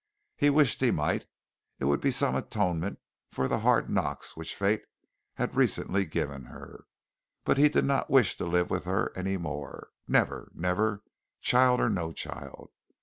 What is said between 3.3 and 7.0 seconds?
for the hard knocks which fate had recently given her,